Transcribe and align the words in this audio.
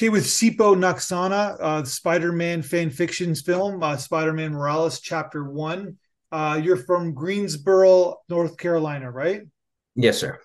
Okay, 0.00 0.08
with 0.08 0.24
Sipho 0.24 0.74
Nxasana, 0.74 1.58
uh, 1.60 1.84
Spider-Man 1.84 2.62
fan 2.62 2.88
fictions 2.88 3.42
film, 3.42 3.82
uh, 3.82 3.98
Spider-Man 3.98 4.52
Morales 4.52 4.98
Chapter 4.98 5.44
One. 5.44 5.98
Uh, 6.32 6.58
you're 6.64 6.78
from 6.78 7.12
Greensboro, 7.12 8.16
North 8.30 8.56
Carolina, 8.56 9.10
right? 9.10 9.42
Yes, 9.96 10.16
sir. 10.16 10.40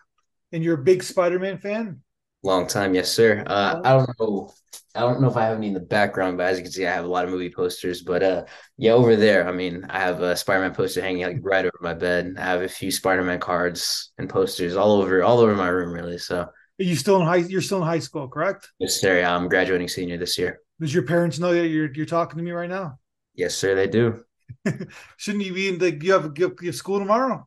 And 0.51 0.61
you're 0.61 0.75
a 0.75 0.83
big 0.83 1.03
Spider-Man 1.03 1.59
fan. 1.59 2.01
Long 2.43 2.67
time, 2.67 2.93
yes, 2.93 3.09
sir. 3.09 3.45
Uh, 3.47 3.79
I 3.81 3.91
don't 3.93 4.09
know. 4.19 4.53
I 4.93 4.99
don't 4.99 5.21
know 5.21 5.29
if 5.29 5.37
I 5.37 5.45
have 5.45 5.55
any 5.55 5.67
in 5.67 5.73
the 5.73 5.79
background, 5.79 6.35
but 6.35 6.47
as 6.47 6.57
you 6.57 6.63
can 6.63 6.73
see, 6.73 6.85
I 6.85 6.91
have 6.91 7.05
a 7.05 7.07
lot 7.07 7.23
of 7.23 7.31
movie 7.31 7.49
posters. 7.49 8.01
But 8.01 8.23
uh, 8.23 8.43
yeah, 8.77 8.91
over 8.91 9.15
there, 9.15 9.47
I 9.47 9.53
mean, 9.53 9.85
I 9.89 10.01
have 10.01 10.21
a 10.21 10.35
Spider-Man 10.35 10.75
poster 10.75 11.01
hanging 11.01 11.23
like 11.23 11.37
right 11.41 11.63
over 11.63 11.79
my 11.79 11.93
bed. 11.93 12.35
I 12.37 12.43
have 12.43 12.61
a 12.61 12.67
few 12.67 12.91
Spider-Man 12.91 13.39
cards 13.39 14.11
and 14.17 14.29
posters 14.29 14.75
all 14.75 15.01
over, 15.01 15.23
all 15.23 15.39
over 15.39 15.55
my 15.55 15.69
room, 15.69 15.93
really. 15.93 16.17
So, 16.17 16.49
you 16.77 16.95
still 16.95 17.19
in 17.21 17.25
high? 17.25 17.37
You're 17.37 17.61
still 17.61 17.79
in 17.79 17.87
high 17.87 17.99
school, 17.99 18.27
correct? 18.27 18.69
yes, 18.79 18.99
sir. 18.99 19.23
I'm 19.23 19.47
graduating 19.47 19.87
senior 19.87 20.17
this 20.17 20.37
year. 20.37 20.59
Does 20.79 20.93
your 20.93 21.03
parents 21.03 21.39
know 21.39 21.53
that 21.53 21.67
you're 21.67 21.91
you're 21.93 22.05
talking 22.05 22.37
to 22.37 22.43
me 22.43 22.51
right 22.51 22.69
now? 22.69 22.99
Yes, 23.33 23.55
sir. 23.55 23.75
They 23.75 23.87
do. 23.87 24.23
Shouldn't 25.17 25.45
you 25.45 25.53
be 25.53 25.69
in 25.69 25.77
the? 25.77 25.93
You 25.95 26.13
have 26.13 26.31
you 26.37 26.55
have 26.63 26.75
school 26.75 26.99
tomorrow. 26.99 27.45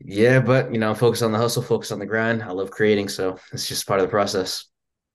Yeah, 0.00 0.40
but 0.40 0.72
you 0.72 0.78
know, 0.78 0.94
focus 0.94 1.22
on 1.22 1.32
the 1.32 1.38
hustle, 1.38 1.62
focus 1.62 1.90
on 1.90 1.98
the 1.98 2.06
grind. 2.06 2.42
I 2.42 2.50
love 2.50 2.70
creating, 2.70 3.08
so 3.08 3.38
it's 3.52 3.66
just 3.66 3.86
part 3.86 4.00
of 4.00 4.06
the 4.06 4.10
process. 4.10 4.66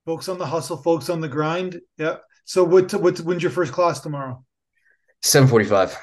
Folks 0.05 0.27
on 0.27 0.37
the 0.37 0.45
hustle, 0.45 0.77
folks 0.77 1.09
on 1.09 1.21
the 1.21 1.29
grind. 1.29 1.79
Yeah. 1.97 2.17
So 2.45 2.63
what? 2.63 2.93
What? 2.93 3.19
When's 3.19 3.41
your 3.43 3.51
first 3.51 3.71
class 3.71 4.01
tomorrow? 4.01 4.43
Seven 5.21 5.47
forty-five. 5.47 5.97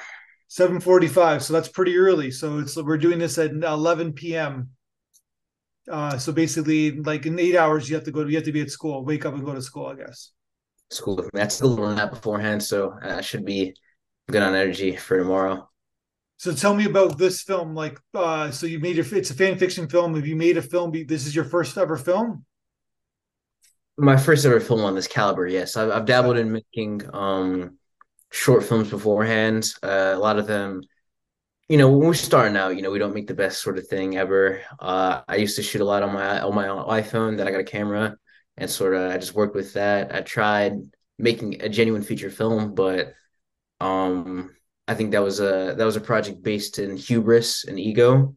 Seven 0.47 0.79
forty-five. 0.79 1.43
So 1.43 1.53
that's 1.53 1.67
pretty 1.67 1.95
early. 1.97 2.31
So 2.31 2.59
it's 2.59 2.75
we're 2.75 2.97
doing 2.97 3.19
this 3.19 3.37
at 3.37 3.51
eleven 3.51 4.13
p.m. 4.13 4.69
Uh, 5.89 6.17
so 6.17 6.31
basically, 6.31 6.91
like 6.91 7.25
in 7.25 7.39
eight 7.39 7.55
hours, 7.55 7.89
you 7.89 7.95
have 7.95 8.05
to 8.05 8.11
go. 8.11 8.25
You 8.25 8.35
have 8.35 8.45
to 8.45 8.51
be 8.51 8.61
at 8.61 8.69
school. 8.69 9.03
Wake 9.03 9.25
up 9.25 9.33
and 9.33 9.45
go 9.45 9.53
to 9.53 9.61
school. 9.61 9.87
I 9.87 9.95
guess. 9.95 10.31
School. 10.89 11.23
That's 11.33 11.57
the 11.57 11.75
doing 11.75 11.95
that 11.95 12.11
beforehand, 12.11 12.61
so 12.61 12.93
I 13.01 13.21
should 13.21 13.45
be 13.45 13.75
good 14.29 14.43
on 14.43 14.53
energy 14.53 14.95
for 14.95 15.17
tomorrow. 15.17 15.69
So 16.37 16.53
tell 16.53 16.73
me 16.73 16.85
about 16.85 17.17
this 17.17 17.43
film. 17.43 17.75
Like, 17.75 17.99
uh, 18.13 18.51
so 18.51 18.65
you 18.65 18.79
made 18.79 18.95
your. 18.95 19.05
It's 19.15 19.31
a 19.31 19.35
fan 19.35 19.57
fiction 19.57 19.87
film. 19.87 20.15
Have 20.15 20.27
you 20.27 20.35
made 20.35 20.57
a 20.57 20.61
film? 20.61 20.91
This 21.07 21.25
is 21.27 21.35
your 21.35 21.45
first 21.45 21.77
ever 21.77 21.97
film. 21.97 22.45
My 23.97 24.17
first 24.17 24.45
ever 24.45 24.59
film 24.59 24.81
on 24.81 24.95
this 24.95 25.07
caliber, 25.07 25.45
yes. 25.45 25.77
I've, 25.77 25.91
I've 25.91 26.05
dabbled 26.05 26.37
in 26.37 26.51
making 26.51 27.03
um 27.13 27.77
short 28.31 28.63
films 28.63 28.89
beforehand. 28.89 29.71
Uh, 29.83 30.13
a 30.15 30.19
lot 30.19 30.39
of 30.39 30.47
them, 30.47 30.81
you 31.71 31.77
know, 31.77 31.89
when 31.89 32.05
we're 32.05 32.13
starting 32.13 32.57
out, 32.57 32.75
you 32.75 32.81
know, 32.81 32.91
we 32.91 32.99
don't 32.99 33.13
make 33.13 33.27
the 33.27 33.33
best 33.33 33.61
sort 33.61 33.77
of 33.77 33.87
thing 33.87 34.17
ever. 34.17 34.61
Uh, 34.77 35.21
I 35.25 35.37
used 35.37 35.55
to 35.55 35.63
shoot 35.63 35.79
a 35.79 35.85
lot 35.85 36.03
on 36.03 36.13
my 36.13 36.41
on 36.41 36.53
my 36.53 36.67
iPhone. 36.67 37.37
That 37.37 37.47
I 37.47 37.51
got 37.51 37.61
a 37.61 37.63
camera, 37.63 38.17
and 38.57 38.69
sort 38.69 38.93
of 38.93 39.09
I 39.09 39.17
just 39.17 39.35
worked 39.35 39.55
with 39.55 39.71
that. 39.75 40.13
I 40.13 40.19
tried 40.19 40.73
making 41.17 41.61
a 41.61 41.69
genuine 41.69 42.01
feature 42.01 42.29
film, 42.29 42.75
but 42.75 43.13
um, 43.79 44.53
I 44.85 44.95
think 44.95 45.11
that 45.11 45.23
was 45.23 45.39
a 45.39 45.73
that 45.77 45.85
was 45.85 45.95
a 45.95 46.01
project 46.01 46.43
based 46.43 46.77
in 46.77 46.97
hubris 46.97 47.63
and 47.63 47.79
ego. 47.79 48.35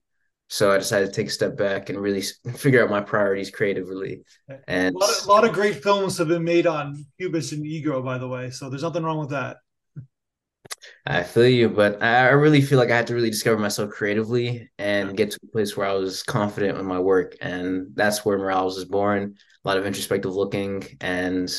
So 0.49 0.71
I 0.71 0.79
decided 0.79 1.07
to 1.07 1.13
take 1.13 1.27
a 1.27 1.31
step 1.31 1.57
back 1.57 1.89
and 1.89 1.99
really 1.99 2.23
figure 2.55 2.85
out 2.85 2.91
my 2.91 3.01
priorities 3.01 3.51
creatively. 3.51 4.23
And 4.69 4.95
a 4.95 4.99
lot, 4.99 5.11
of, 5.11 5.27
a 5.27 5.29
lot 5.29 5.45
of 5.45 5.53
great 5.53 5.83
films 5.83 6.19
have 6.19 6.29
been 6.29 6.45
made 6.45 6.69
on 6.69 7.05
hubris 7.19 7.51
and 7.51 7.67
ego, 7.67 8.01
by 8.01 8.17
the 8.17 8.29
way. 8.29 8.51
So 8.51 8.71
there's 8.71 8.85
nothing 8.85 9.03
wrong 9.03 9.19
with 9.19 9.31
that. 9.31 9.57
I 11.07 11.23
feel 11.23 11.47
you, 11.47 11.69
but 11.69 12.03
I 12.03 12.31
really 12.31 12.63
feel 12.63 12.79
like 12.79 12.91
I 12.91 12.97
had 12.97 13.07
to 13.09 13.15
really 13.15 13.31
discover 13.31 13.59
myself 13.59 13.91
creatively 13.91 14.71
and 14.79 15.17
get 15.17 15.31
to 15.33 15.41
a 15.43 15.53
place 15.53 15.77
where 15.77 15.87
I 15.87 15.93
was 15.93 16.23
confident 16.23 16.79
in 16.79 16.87
my 16.87 16.99
work. 16.99 17.37
And 17.41 17.89
that's 17.95 18.25
where 18.25 18.39
Morales 18.39 18.77
was 18.77 18.87
born. 18.87 19.37
A 19.65 19.69
lot 19.69 19.77
of 19.77 19.87
introspective 19.87 20.35
looking, 20.35 20.85
and 21.01 21.51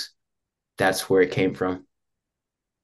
that's 0.77 1.09
where 1.09 1.21
it 1.21 1.31
came 1.31 1.53
from. 1.53 1.85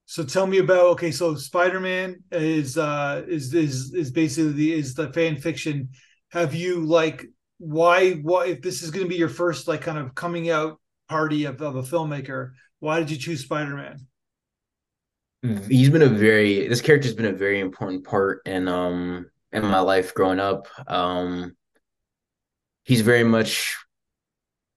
So 0.05 0.25
tell 0.25 0.45
me 0.45 0.57
about 0.57 0.87
okay. 0.87 1.11
So 1.11 1.35
Spider 1.35 1.79
Man 1.79 2.23
is 2.31 2.77
uh 2.77 3.23
is 3.27 3.53
is 3.53 3.93
is 3.93 4.11
basically 4.11 4.51
the, 4.51 4.73
is 4.73 4.93
the 4.93 5.11
fan 5.13 5.37
fiction. 5.37 5.89
Have 6.31 6.53
you 6.53 6.85
like 6.85 7.25
why 7.59 8.13
why 8.15 8.47
if 8.47 8.61
this 8.61 8.81
is 8.81 8.91
going 8.91 9.05
to 9.05 9.09
be 9.09 9.15
your 9.15 9.29
first 9.29 9.67
like 9.67 9.81
kind 9.81 9.97
of 9.97 10.13
coming 10.13 10.49
out 10.49 10.81
party 11.07 11.45
of, 11.45 11.61
of 11.61 11.75
a 11.75 11.83
filmmaker? 11.83 12.51
Why 12.79 12.99
did 12.99 13.11
you 13.11 13.17
choose 13.17 13.43
Spider 13.43 13.75
Man? 13.75 14.07
He's 15.43 15.89
been 15.89 16.03
a 16.03 16.07
very 16.07 16.67
this 16.67 16.81
character's 16.81 17.15
been 17.15 17.25
a 17.25 17.31
very 17.33 17.59
important 17.59 18.03
part 18.05 18.41
in 18.45 18.67
um 18.67 19.29
in 19.51 19.63
my 19.63 19.79
life 19.79 20.13
growing 20.13 20.39
up. 20.39 20.67
Um, 20.87 21.55
he's 22.83 23.01
very 23.01 23.23
much 23.23 23.75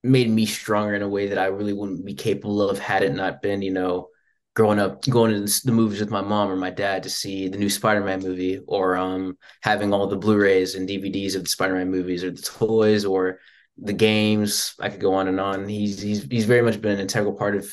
made 0.03 0.29
me 0.29 0.47
stronger 0.47 0.95
in 0.95 1.03
a 1.03 1.09
way 1.09 1.29
that 1.29 1.39
I 1.39 1.47
really 1.47 1.73
wouldn't 1.73 2.05
be 2.05 2.15
capable 2.15 2.69
of 2.69 2.79
had 2.79 3.03
it 3.03 3.15
not 3.15 3.43
been 3.43 3.63
you 3.63 3.73
know 3.73 4.09
growing 4.55 4.79
up 4.79 5.05
going 5.05 5.47
to 5.47 5.67
the 5.67 5.73
movies 5.73 6.01
with 6.01 6.11
my 6.11 6.21
mom 6.21 6.51
or 6.51 6.57
my 6.57 6.71
dad 6.71 7.03
to 7.03 7.11
see 7.11 7.49
the 7.49 7.59
new 7.59 7.71
Spider-Man 7.71 8.21
movie 8.21 8.61
or 8.67 8.97
um 8.97 9.37
having 9.63 9.93
all 9.93 10.07
the 10.07 10.17
Blu-rays 10.17 10.75
and 10.77 10.89
DVDs 10.89 11.35
of 11.35 11.45
the 11.45 11.51
Spider-Man 11.51 11.91
movies 11.91 12.25
or 12.25 12.31
the 12.31 12.43
toys 12.43 13.05
or 13.05 13.41
the 13.79 13.93
games. 13.93 14.75
I 14.81 14.89
could 14.89 15.01
go 15.01 15.15
on 15.15 15.29
and 15.29 15.41
on. 15.41 15.69
He's 15.69 16.01
he's 16.01 16.23
he's 16.23 16.47
very 16.47 16.63
much 16.63 16.81
been 16.81 16.93
an 16.93 17.01
integral 17.01 17.35
part 17.35 17.57
of 17.57 17.71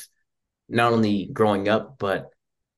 not 0.68 0.92
only 0.92 1.26
growing 1.26 1.68
up 1.68 1.98
but 1.98 2.31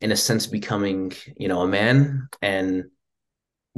in 0.04 0.12
a 0.12 0.16
sense 0.16 0.46
becoming 0.46 1.12
you 1.36 1.48
know 1.48 1.62
a 1.62 1.68
man 1.68 2.28
and 2.42 2.84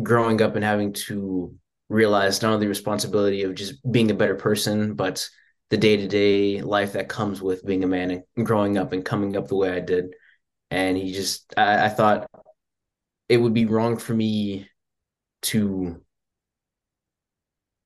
growing 0.03 0.43
up 0.43 0.57
and 0.57 0.65
having 0.65 0.93
to 0.93 1.55
realize 1.89 2.43
not 2.43 2.53
only 2.53 2.67
the 2.67 2.69
responsibility 2.69 3.43
of 3.45 3.55
just 3.55 3.75
being 3.91 4.11
a 4.11 4.15
better 4.15 4.35
person 4.35 4.95
but 4.95 5.29
the 5.71 5.77
day 5.77 5.97
to 5.97 6.07
day 6.07 6.61
life 6.63 6.93
that 6.93 7.09
comes 7.09 7.43
with 7.43 7.65
being 7.65 7.83
a 7.85 7.87
man 7.87 8.23
and 8.37 8.47
growing 8.47 8.79
up 8.79 8.93
and 8.93 9.05
coming 9.05 9.37
up 9.37 9.49
the 9.49 9.57
way 9.57 9.71
I 9.71 9.81
did. 9.81 10.15
And 10.71 10.97
he 10.97 11.13
just, 11.13 11.53
I, 11.57 11.87
I 11.87 11.89
thought 11.89 12.29
it 13.29 13.39
would 13.39 13.55
be 13.55 13.67
wrong 13.67 13.97
for 13.97 14.15
me 14.15 14.69
to 15.43 16.03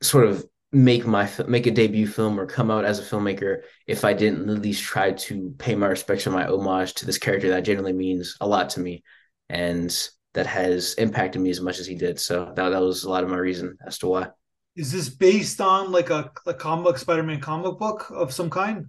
sort 0.02 0.26
of 0.26 0.44
make 0.72 1.04
my 1.04 1.28
make 1.48 1.66
a 1.66 1.70
debut 1.70 2.06
film 2.06 2.38
or 2.38 2.46
come 2.46 2.70
out 2.70 2.84
as 2.84 3.00
a 3.00 3.02
filmmaker 3.02 3.62
if 3.88 4.04
I 4.04 4.12
didn't 4.12 4.48
at 4.48 4.62
least 4.62 4.84
try 4.84 5.10
to 5.10 5.54
pay 5.58 5.74
my 5.74 5.88
respects 5.88 6.26
or 6.26 6.30
my 6.30 6.46
homage 6.46 6.94
to 6.94 7.06
this 7.06 7.18
character 7.18 7.48
that 7.50 7.64
genuinely 7.64 7.92
means 7.92 8.36
a 8.40 8.46
lot 8.46 8.70
to 8.70 8.80
me 8.80 9.02
and 9.48 10.10
that 10.34 10.46
has 10.46 10.94
impacted 10.94 11.42
me 11.42 11.50
as 11.50 11.60
much 11.60 11.80
as 11.80 11.86
he 11.86 11.96
did. 11.96 12.20
So 12.20 12.52
that 12.54 12.68
that 12.68 12.80
was 12.80 13.04
a 13.04 13.10
lot 13.10 13.24
of 13.24 13.30
my 13.30 13.36
reason 13.36 13.76
as 13.84 13.98
to 13.98 14.06
why. 14.06 14.28
Is 14.76 14.92
this 14.92 15.08
based 15.08 15.60
on 15.60 15.90
like 15.90 16.10
a, 16.10 16.30
a 16.46 16.54
comic 16.54 16.98
Spider-Man 16.98 17.40
comic 17.40 17.78
book 17.78 18.06
of 18.10 18.32
some 18.32 18.48
kind? 18.48 18.86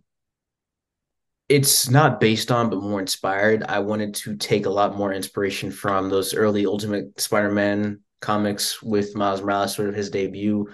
It's 1.50 1.90
not 1.90 2.22
based 2.22 2.52
on, 2.52 2.70
but 2.70 2.82
more 2.82 3.00
inspired. 3.00 3.64
I 3.64 3.80
wanted 3.80 4.14
to 4.16 4.38
take 4.38 4.68
a 4.68 4.70
lot 4.70 4.96
more 4.96 5.12
inspiration 5.12 5.72
from 5.72 6.10
those 6.10 6.34
early 6.34 6.66
Ultimate 6.66 7.20
Spider-Man 7.20 8.00
comics 8.22 8.82
with 8.82 9.16
Miles 9.16 9.42
Morales, 9.42 9.76
sort 9.76 9.90
of 9.90 9.96
his 9.96 10.12
debut. 10.12 10.70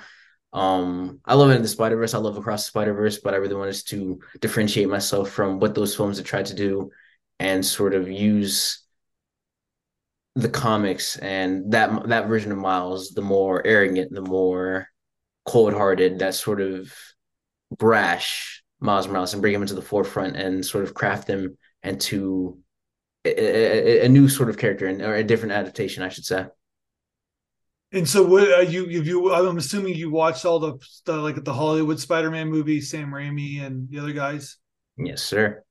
Um, 0.53 1.19
I 1.25 1.35
love 1.35 1.49
it 1.51 1.55
in 1.55 1.61
the 1.61 1.67
Spider 1.67 1.97
Verse. 1.97 2.13
I 2.13 2.19
love 2.19 2.37
Across 2.37 2.63
the 2.65 2.69
Spider 2.69 2.93
Verse, 2.93 3.19
but 3.19 3.33
I 3.33 3.37
really 3.37 3.55
wanted 3.55 3.75
to 3.87 4.19
differentiate 4.39 4.89
myself 4.89 5.29
from 5.29 5.59
what 5.59 5.75
those 5.75 5.95
films 5.95 6.17
had 6.17 6.25
tried 6.25 6.47
to 6.47 6.55
do, 6.55 6.89
and 7.39 7.65
sort 7.65 7.93
of 7.93 8.09
use 8.09 8.83
the 10.35 10.49
comics 10.49 11.17
and 11.17 11.71
that 11.71 12.07
that 12.09 12.27
version 12.27 12.51
of 12.51 12.57
Miles, 12.59 13.11
the 13.11 13.21
more 13.21 13.65
arrogant, 13.65 14.11
the 14.11 14.21
more 14.21 14.87
cold 15.45 15.73
hearted, 15.73 16.19
that 16.19 16.35
sort 16.35 16.61
of 16.61 16.93
brash 17.75 18.63
Miles 18.79 19.07
Morales 19.07 19.33
and 19.33 19.41
bring 19.41 19.53
him 19.53 19.61
into 19.61 19.73
the 19.73 19.81
forefront 19.81 20.35
and 20.37 20.65
sort 20.65 20.83
of 20.83 20.93
craft 20.93 21.27
him 21.27 21.57
into 21.83 22.59
a, 23.25 24.03
a, 24.03 24.05
a 24.05 24.09
new 24.09 24.29
sort 24.29 24.49
of 24.49 24.57
character 24.57 24.85
and 24.87 25.01
or 25.01 25.15
a 25.15 25.23
different 25.23 25.53
adaptation, 25.53 26.03
I 26.03 26.09
should 26.09 26.25
say. 26.25 26.45
And 27.93 28.07
so, 28.07 28.25
what 28.25 28.51
uh, 28.51 28.59
you 28.59 28.87
you 28.87 29.33
I'm 29.33 29.57
assuming 29.57 29.95
you 29.95 30.11
watched 30.11 30.45
all 30.45 30.59
the, 30.59 30.77
the 31.05 31.15
like 31.15 31.41
the 31.41 31.53
Hollywood 31.53 31.99
Spider-Man 31.99 32.49
movie, 32.49 32.81
Sam 32.81 33.11
Raimi 33.11 33.61
and 33.61 33.89
the 33.89 33.99
other 33.99 34.11
guys. 34.11 34.57
Yes, 34.97 35.23
sir. 35.23 35.63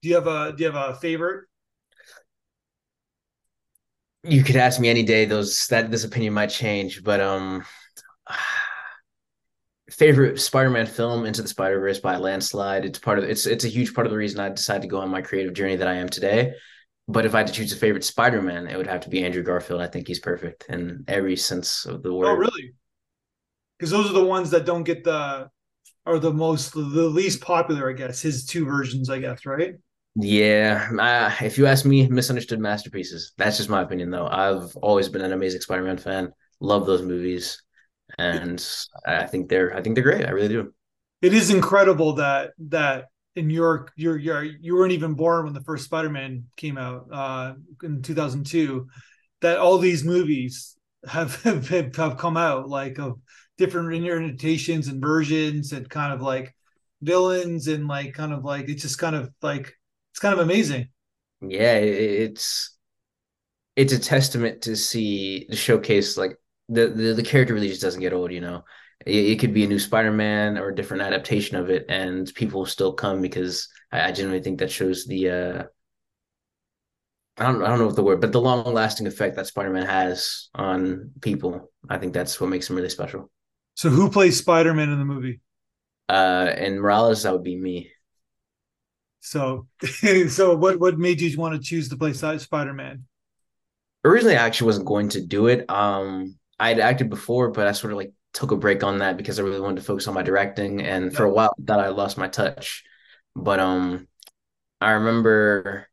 Do 0.00 0.08
you 0.08 0.14
have 0.14 0.26
a 0.26 0.52
Do 0.52 0.64
you 0.64 0.70
have 0.70 0.90
a 0.90 0.94
favorite? 0.96 1.46
You 4.22 4.42
could 4.42 4.56
ask 4.56 4.80
me 4.80 4.88
any 4.88 5.02
day. 5.02 5.26
Those 5.26 5.66
that 5.66 5.90
this 5.90 6.04
opinion 6.04 6.32
might 6.32 6.48
change, 6.48 7.04
but 7.04 7.20
um, 7.20 7.64
favorite 9.90 10.40
Spider-Man 10.40 10.86
film, 10.86 11.26
Into 11.26 11.42
the 11.42 11.48
Spider-Verse 11.48 12.00
by 12.00 12.16
landslide. 12.16 12.86
It's 12.86 12.98
part 12.98 13.18
of 13.18 13.24
it's 13.24 13.44
it's 13.44 13.64
a 13.64 13.68
huge 13.68 13.92
part 13.92 14.06
of 14.06 14.10
the 14.10 14.16
reason 14.16 14.40
I 14.40 14.48
decided 14.48 14.82
to 14.82 14.88
go 14.88 15.00
on 15.00 15.10
my 15.10 15.20
creative 15.20 15.52
journey 15.52 15.76
that 15.76 15.88
I 15.88 15.96
am 15.96 16.08
today. 16.08 16.54
But 17.10 17.26
if 17.26 17.34
I 17.34 17.38
had 17.38 17.46
to 17.48 17.52
choose 17.52 17.72
a 17.72 17.76
favorite 17.76 18.04
Spider-Man, 18.04 18.68
it 18.68 18.76
would 18.76 18.86
have 18.86 19.00
to 19.00 19.08
be 19.08 19.24
Andrew 19.24 19.42
Garfield. 19.42 19.80
I 19.80 19.86
think 19.86 20.06
he's 20.06 20.20
perfect 20.20 20.66
in 20.68 21.04
every 21.08 21.36
sense 21.36 21.84
of 21.84 22.02
the 22.02 22.12
word. 22.12 22.26
Oh, 22.28 22.34
really? 22.34 22.72
Because 23.78 23.90
those 23.90 24.08
are 24.08 24.14
the 24.14 24.24
ones 24.24 24.50
that 24.50 24.66
don't 24.66 24.84
get 24.84 25.04
the 25.04 25.48
are 26.06 26.18
the 26.18 26.32
most 26.32 26.72
the 26.72 26.80
least 26.80 27.40
popular, 27.40 27.90
I 27.90 27.94
guess. 27.94 28.20
His 28.20 28.46
two 28.46 28.64
versions, 28.64 29.10
I 29.10 29.18
guess, 29.18 29.44
right? 29.44 29.74
Yeah, 30.16 30.88
uh, 30.98 31.44
if 31.44 31.56
you 31.56 31.66
ask 31.66 31.84
me, 31.84 32.06
misunderstood 32.08 32.60
masterpieces. 32.60 33.32
That's 33.36 33.56
just 33.56 33.70
my 33.70 33.82
opinion, 33.82 34.10
though. 34.10 34.26
I've 34.26 34.76
always 34.76 35.08
been 35.08 35.22
an 35.22 35.32
amazing 35.32 35.60
Spider-Man 35.60 35.98
fan. 35.98 36.32
Love 36.60 36.84
those 36.84 37.02
movies 37.02 37.62
and 38.18 38.64
I 39.06 39.26
think 39.26 39.48
they're 39.48 39.76
I 39.76 39.82
think 39.82 39.94
they're 39.94 40.04
great. 40.04 40.26
I 40.26 40.30
really 40.30 40.48
do. 40.48 40.72
It 41.22 41.34
is 41.34 41.50
incredible 41.50 42.14
that 42.14 42.52
that 42.68 43.06
in 43.36 43.50
York, 43.50 43.92
you're, 43.96 44.18
you're 44.18 44.42
you 44.42 44.76
weren't 44.76 44.92
even 44.92 45.14
born 45.14 45.44
when 45.44 45.54
the 45.54 45.62
first 45.62 45.84
Spider-Man 45.84 46.44
came 46.56 46.76
out 46.76 47.06
uh, 47.12 47.54
in 47.82 48.02
2002. 48.02 48.88
That 49.40 49.58
all 49.58 49.78
these 49.78 50.04
movies 50.04 50.76
have 51.06 51.42
have, 51.42 51.68
have 51.68 52.16
come 52.16 52.36
out 52.36 52.68
like 52.68 52.98
of 52.98 53.20
different 53.56 53.92
interpretations 53.94 54.88
and 54.88 55.00
versions 55.00 55.72
and 55.72 55.88
kind 55.88 56.12
of 56.12 56.22
like 56.22 56.54
villains 57.02 57.68
and 57.68 57.86
like 57.86 58.14
kind 58.14 58.32
of 58.32 58.44
like 58.44 58.68
it's 58.68 58.82
just 58.82 58.98
kind 58.98 59.16
of 59.16 59.30
like 59.42 59.72
it's 60.12 60.20
kind 60.20 60.34
of 60.34 60.40
amazing. 60.40 60.88
Yeah, 61.40 61.74
it's 61.74 62.76
it's 63.76 63.92
a 63.92 63.98
testament 63.98 64.62
to 64.62 64.76
see 64.76 65.46
the 65.48 65.56
showcase 65.56 66.16
like 66.16 66.36
the, 66.68 66.88
the 66.88 67.14
the 67.14 67.22
character 67.22 67.54
really 67.54 67.68
just 67.68 67.82
doesn't 67.82 68.00
get 68.00 68.12
old, 68.12 68.32
you 68.32 68.40
know. 68.40 68.64
It, 69.06 69.14
it 69.32 69.38
could 69.40 69.54
be 69.54 69.64
a 69.64 69.68
new 69.68 69.78
Spider-Man 69.78 70.58
or 70.58 70.68
a 70.68 70.74
different 70.74 71.02
adaptation 71.02 71.56
of 71.56 71.70
it, 71.70 71.86
and 71.88 72.32
people 72.34 72.66
still 72.66 72.92
come 72.92 73.20
because 73.22 73.68
I, 73.92 74.08
I 74.08 74.12
genuinely 74.12 74.42
think 74.42 74.58
that 74.58 74.70
shows 74.70 75.06
the 75.06 75.30
uh 75.30 75.62
I 77.38 77.44
don't 77.44 77.62
I 77.62 77.68
don't 77.68 77.78
know 77.78 77.86
what 77.86 77.96
the 77.96 78.02
word, 78.02 78.20
but 78.20 78.32
the 78.32 78.40
long 78.40 78.64
lasting 78.74 79.06
effect 79.06 79.36
that 79.36 79.46
Spider-Man 79.46 79.86
has 79.86 80.48
on 80.54 81.12
people. 81.20 81.70
I 81.88 81.98
think 81.98 82.12
that's 82.12 82.40
what 82.40 82.50
makes 82.50 82.68
him 82.68 82.76
really 82.76 82.90
special. 82.90 83.30
So 83.74 83.88
who 83.88 84.10
plays 84.10 84.38
Spider-Man 84.38 84.90
in 84.90 84.98
the 84.98 85.04
movie? 85.04 85.40
Uh 86.08 86.52
and 86.54 86.80
Morales, 86.80 87.22
that 87.22 87.32
would 87.32 87.44
be 87.44 87.56
me. 87.56 87.92
So 89.20 89.66
so 90.28 90.56
what 90.56 90.78
what 90.80 90.98
made 90.98 91.20
you 91.20 91.38
want 91.38 91.54
to 91.54 91.62
choose 91.66 91.88
to 91.88 91.96
play 91.96 92.12
Spider-Man? 92.12 93.04
Originally 94.04 94.36
I 94.36 94.46
actually 94.46 94.66
wasn't 94.66 94.86
going 94.86 95.08
to 95.10 95.20
do 95.20 95.46
it. 95.46 95.68
Um 95.70 96.36
I 96.58 96.68
had 96.68 96.80
acted 96.80 97.08
before, 97.08 97.50
but 97.50 97.66
I 97.66 97.72
sort 97.72 97.92
of 97.92 97.98
like 97.98 98.12
took 98.32 98.52
a 98.52 98.56
break 98.56 98.82
on 98.84 98.98
that 98.98 99.16
because 99.16 99.38
I 99.38 99.42
really 99.42 99.60
wanted 99.60 99.76
to 99.76 99.86
focus 99.86 100.08
on 100.08 100.14
my 100.14 100.22
directing. 100.22 100.80
And 100.80 101.14
for 101.14 101.24
a 101.24 101.32
while, 101.32 101.54
that 101.60 101.80
I 101.80 101.88
lost 101.88 102.18
my 102.18 102.28
touch. 102.28 102.84
But 103.34 103.60
um, 103.60 104.08
I 104.80 104.92
remember 104.92 105.88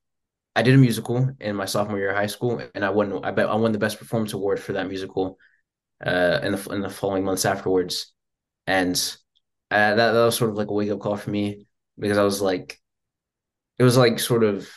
I 0.56 0.64
did 0.64 0.76
a 0.76 0.78
musical 0.78 1.30
in 1.40 1.56
my 1.56 1.66
sophomore 1.66 2.00
year 2.00 2.10
of 2.10 2.16
high 2.16 2.28
school, 2.28 2.62
and 2.74 2.84
I 2.84 2.90
won. 2.90 3.24
I 3.24 3.32
bet 3.32 3.50
I 3.50 3.56
won 3.56 3.72
the 3.72 3.80
best 3.80 4.00
performance 4.00 4.34
award 4.34 4.60
for 4.60 4.74
that 4.74 4.88
musical. 4.88 5.38
Uh, 6.06 6.40
in 6.44 6.52
the 6.52 6.70
in 6.70 6.82
the 6.82 6.90
following 6.90 7.24
months 7.24 7.44
afterwards, 7.44 8.14
and 8.68 8.96
uh, 9.72 9.96
that 9.96 10.12
that 10.12 10.26
was 10.26 10.38
sort 10.38 10.52
of 10.52 10.56
like 10.56 10.70
a 10.70 10.74
wake 10.74 10.92
up 10.92 11.00
call 11.00 11.18
for 11.18 11.32
me 11.32 11.66
because 11.98 12.20
I 12.20 12.24
was 12.24 12.40
like, 12.40 12.80
it 13.80 13.84
was 13.84 13.98
like 13.98 14.20
sort 14.20 14.44
of, 14.44 14.70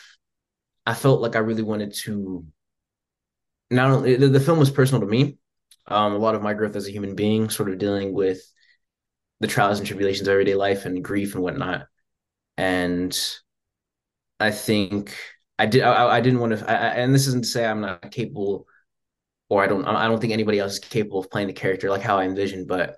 I 0.85 0.95
felt 0.95 1.21
like 1.21 1.35
I 1.35 1.39
really 1.39 1.63
wanted 1.63 1.93
to. 2.05 2.45
Not 3.69 3.91
only 3.91 4.15
the, 4.15 4.27
the 4.29 4.39
film 4.39 4.59
was 4.59 4.71
personal 4.71 5.01
to 5.01 5.07
me, 5.07 5.37
um, 5.87 6.13
a 6.13 6.17
lot 6.17 6.35
of 6.35 6.41
my 6.41 6.53
growth 6.53 6.75
as 6.75 6.87
a 6.87 6.91
human 6.91 7.15
being, 7.15 7.49
sort 7.49 7.69
of 7.69 7.77
dealing 7.77 8.13
with 8.13 8.41
the 9.39 9.47
trials 9.47 9.79
and 9.79 9.87
tribulations 9.87 10.27
of 10.27 10.31
everyday 10.31 10.55
life 10.55 10.85
and 10.85 11.03
grief 11.03 11.33
and 11.35 11.43
whatnot. 11.43 11.87
And 12.57 13.17
I 14.39 14.51
think 14.51 15.15
I 15.57 15.65
did. 15.65 15.83
I, 15.83 16.17
I 16.17 16.21
didn't 16.21 16.39
want 16.39 16.57
to. 16.57 16.69
I, 16.69 16.95
and 16.95 17.13
this 17.13 17.27
isn't 17.27 17.43
to 17.43 17.49
say 17.49 17.65
I'm 17.65 17.81
not 17.81 18.11
capable, 18.11 18.67
or 19.49 19.63
I 19.63 19.67
don't. 19.67 19.85
I 19.85 20.07
don't 20.07 20.19
think 20.19 20.33
anybody 20.33 20.59
else 20.59 20.73
is 20.73 20.79
capable 20.79 21.19
of 21.19 21.29
playing 21.29 21.47
the 21.47 21.53
character 21.53 21.89
like 21.89 22.01
how 22.01 22.17
I 22.17 22.25
envisioned. 22.25 22.67
But 22.67 22.97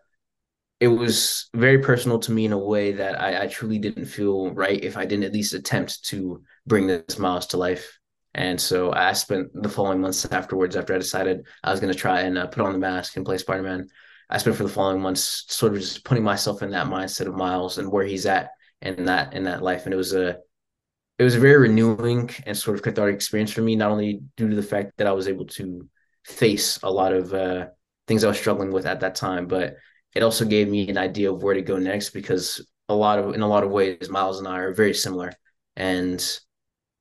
it 0.80 0.88
was 0.88 1.50
very 1.54 1.80
personal 1.80 2.20
to 2.20 2.32
me 2.32 2.46
in 2.46 2.52
a 2.52 2.58
way 2.58 2.92
that 2.94 3.20
I, 3.22 3.44
I 3.44 3.48
truly 3.48 3.80
didn't 3.80 4.06
feel 4.06 4.54
right 4.54 4.84
if 4.84 4.98
I 4.98 5.06
didn't 5.06 5.26
at 5.26 5.34
least 5.34 5.54
attempt 5.54 6.04
to 6.06 6.44
bring 6.68 6.88
this 6.88 7.18
Miles 7.18 7.48
to 7.48 7.58
life. 7.58 8.00
And 8.36 8.60
so 8.60 8.92
I 8.92 9.14
spent 9.14 9.50
the 9.54 9.70
following 9.70 10.02
months 10.02 10.26
afterwards, 10.32 10.76
after 10.76 10.96
I 10.96 10.98
decided 10.98 11.46
I 11.64 11.72
was 11.72 11.80
going 11.80 11.94
to 11.94 12.00
try 12.00 12.22
and 12.22 12.38
uh, 12.38 12.48
put 12.48 12.66
on 12.66 12.74
the 12.74 12.80
mask 12.80 13.16
and 13.16 13.26
play 13.26 13.38
Spider 13.38 13.64
Man. 13.64 13.88
I 14.30 14.38
spent 14.38 14.56
for 14.56 14.64
the 14.64 14.70
following 14.70 15.02
months 15.02 15.46
sort 15.50 15.74
of 15.74 15.80
just 15.80 16.04
putting 16.04 16.24
myself 16.24 16.64
in 16.64 16.72
that 16.72 16.88
mindset 16.88 17.28
of 17.28 17.36
Miles 17.36 17.78
and 17.78 17.92
where 17.92 18.06
he's 18.06 18.26
at 18.26 18.50
in 18.82 19.06
that 19.06 19.34
in 19.34 19.44
that 19.44 19.62
life. 19.62 19.86
And 19.86 19.94
it 19.94 19.98
was 19.98 20.14
a 20.14 20.38
it 21.20 21.24
was 21.24 21.36
a 21.36 21.40
very 21.40 21.58
renewing 21.58 22.30
and 22.46 22.58
sort 22.58 22.76
of 22.76 22.84
cathartic 22.84 23.16
experience 23.16 23.52
for 23.52 23.62
me, 23.62 23.76
not 23.76 23.92
only 23.92 24.22
due 24.36 24.50
to 24.50 24.56
the 24.56 24.64
fact 24.64 24.94
that 24.98 25.08
I 25.08 25.12
was 25.12 25.28
able 25.28 25.46
to 25.46 25.88
face 26.26 26.80
a 26.82 26.90
lot 26.92 27.14
of 27.14 27.34
uh, 27.34 27.68
things 28.08 28.24
I 28.24 28.30
was 28.30 28.38
struggling 28.40 28.72
with 28.72 28.86
at 28.86 29.02
that 29.02 29.16
time, 29.16 29.48
but 29.48 29.76
it 30.16 30.24
also 30.24 30.46
gave 30.46 30.68
me 30.68 30.90
an 30.90 30.98
idea 30.98 31.32
of 31.32 31.44
where 31.44 31.54
to 31.54 31.62
go 31.62 31.78
next 31.78 32.10
because 32.12 32.66
a 32.90 32.96
lot 32.96 33.20
of 33.20 33.36
in 33.36 33.42
a 33.42 33.48
lot 33.48 33.64
of 33.64 33.72
ways 33.72 34.10
Miles 34.10 34.40
and 34.40 34.48
I 34.48 34.60
are 34.60 34.74
very 34.74 34.94
similar. 34.94 35.32
And 35.76 36.24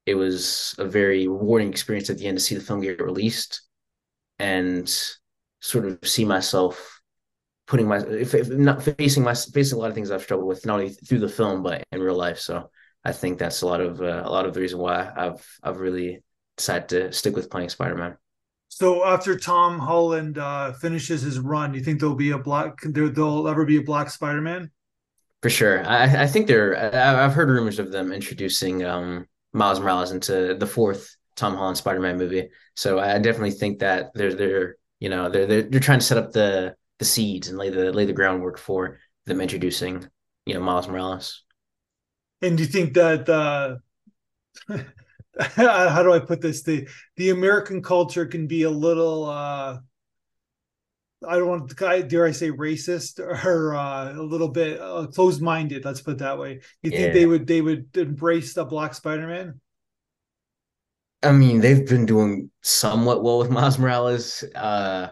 it 0.07 0.15
was 0.15 0.75
a 0.79 0.85
very 0.85 1.29
rewarding 1.29 1.71
experience 1.71 2.11
at 2.11 2.19
the 2.19 2.27
end 2.27 2.39
to 2.39 2.45
see 2.45 2.55
the 2.55 2.61
film 2.61 2.81
get 2.81 3.01
released 3.01 3.63
and 4.39 4.89
sort 5.61 5.85
of 5.85 5.99
see 6.03 6.25
myself 6.25 7.01
putting 7.67 7.87
my 7.87 7.99
if, 7.99 8.35
if 8.35 8.49
not 8.49 8.83
facing 8.83 9.23
my 9.23 9.35
facing 9.35 9.79
a 9.79 9.81
lot 9.81 9.89
of 9.89 9.95
things 9.95 10.11
I've 10.11 10.23
struggled 10.23 10.49
with 10.49 10.67
not 10.67 10.81
only 10.81 10.91
through 10.91 11.21
the 11.21 11.29
film 11.29 11.63
but 11.63 11.85
in 11.93 12.01
real 12.01 12.17
life. 12.17 12.39
So 12.39 12.71
I 13.05 13.13
think 13.13 13.39
that's 13.39 13.63
a 13.63 13.67
lot 13.67 13.81
of 13.81 14.01
uh, 14.01 14.23
a 14.25 14.31
lot 14.31 14.47
of 14.47 14.55
the 14.55 14.61
reason 14.61 14.79
why 14.79 15.11
I've 15.17 15.47
I've 15.63 15.79
really 15.79 16.23
decided 16.57 16.89
to 16.91 17.13
stick 17.13 17.37
with 17.37 17.51
playing 17.51 17.69
Spider 17.69 17.95
Man. 17.95 18.17
So 18.69 19.05
after 19.05 19.39
Tom 19.39 19.79
Holland 19.79 20.39
uh, 20.39 20.73
finishes 20.73 21.23
his 21.23 21.39
run, 21.39 21.73
do 21.73 21.79
you 21.79 21.85
think 21.85 22.01
there'll 22.01 22.15
be 22.15 22.31
a 22.31 22.39
black 22.39 22.81
there, 22.83 23.09
there'll 23.09 23.49
ever 23.49 23.65
be 23.65 23.77
a 23.77 23.83
black 23.83 24.11
Spider 24.11 24.41
Man? 24.41 24.71
For 25.43 25.51
sure, 25.51 25.85
I, 25.87 26.23
I 26.23 26.27
think 26.27 26.47
there. 26.47 26.77
I've 26.95 27.35
heard 27.35 27.49
rumors 27.49 27.79
of 27.79 27.91
them 27.91 28.13
introducing 28.13 28.85
um, 28.85 29.27
Miles 29.53 29.81
Morales 29.81 30.11
into 30.13 30.55
the 30.55 30.67
fourth 30.67 31.17
Tom 31.37 31.55
Holland 31.57 31.77
Spider-Man 31.77 32.19
movie. 32.19 32.51
So 32.75 32.99
I 32.99 33.19
definitely 33.19 33.53
think 33.53 33.81
that 33.81 34.11
they're 34.15 34.35
they're 34.35 34.77
you 35.01 35.09
know 35.09 35.29
they're 35.29 35.47
they're, 35.47 35.63
they're 35.63 35.81
trying 35.81 36.01
to 36.01 36.05
set 36.05 36.19
up 36.19 36.33
the 36.33 36.75
the 36.99 37.05
seeds 37.05 37.49
and 37.49 37.59
lay 37.59 37.71
the 37.71 37.93
lay 37.93 38.05
the 38.05 38.13
groundwork 38.13 38.59
for 38.59 38.99
them 39.27 39.41
introducing 39.41 40.09
you 40.47 40.55
know 40.55 40.61
Miles 40.61 40.89
Morales. 40.89 41.43
And 42.41 42.57
do 42.57 42.63
you 42.65 42.69
think 42.69 42.95
that 42.95 43.29
uh 43.29 43.77
how 45.41 46.03
do 46.03 46.13
I 46.13 46.19
put 46.19 46.41
this 46.41 46.63
the 46.63 46.89
the 47.17 47.31
American 47.31 47.83
culture 47.83 48.27
can 48.27 48.47
be 48.47 48.63
a 48.63 48.71
little 48.71 49.27
uh 49.27 49.79
I 51.29 51.37
don't 51.37 51.49
want 51.49 51.69
to 51.69 52.03
dare 52.03 52.27
I 52.27 52.33
say 52.33 52.51
racist 52.51 53.19
or 53.19 53.75
uh, 53.75 54.13
a 54.13 54.23
little 54.23 54.49
bit 54.49 54.81
uh, 54.81 55.07
closed 55.07 55.43
minded. 55.43 55.85
Let's 55.85 56.01
put 56.01 56.13
it 56.13 56.19
that 56.19 56.39
way. 56.39 56.61
You 56.83 56.91
yeah. 56.91 56.99
think 56.99 57.15
they 57.15 57.27
would 57.27 57.47
they 57.47 57.61
would 57.61 57.97
embrace 57.97 58.55
the 58.55 58.65
Black 58.65 58.95
Spider 58.95 59.27
Man? 59.27 59.61
I 61.23 61.33
mean, 61.33 61.61
they've 61.61 61.87
been 61.87 62.07
doing 62.07 62.51
somewhat 62.63 63.23
well 63.23 63.39
with 63.39 63.51
Miles 63.51 63.79
Morales. 63.79 64.43
Uh, 64.55 65.09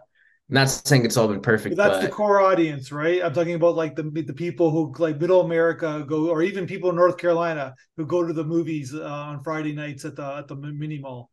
not 0.49 0.69
saying 0.69 1.05
it's 1.05 1.17
all 1.17 1.29
been 1.29 1.41
perfect. 1.41 1.77
But 1.77 1.85
that's 1.85 1.99
but... 1.99 2.07
the 2.07 2.13
core 2.13 2.41
audience, 2.41 2.91
right? 2.91 3.23
I'm 3.23 3.33
talking 3.33 3.55
about 3.55 3.77
like 3.77 3.95
the 3.95 4.03
the 4.03 4.35
people 4.35 4.71
who 4.71 4.93
like 4.99 5.21
Middle 5.21 5.43
America 5.43 6.05
go, 6.07 6.29
or 6.29 6.43
even 6.43 6.67
people 6.67 6.91
in 6.91 6.97
North 6.97 7.19
Carolina 7.19 7.75
who 7.97 8.05
go 8.05 8.27
to 8.27 8.33
the 8.33 8.45
movies 8.45 8.93
uh, 8.93 9.05
on 9.05 9.43
Friday 9.45 9.73
nights 9.73 10.05
at 10.05 10.17
the 10.17 10.37
at 10.39 10.49
the 10.49 10.57
mini 10.57 10.99
mall 10.99 11.31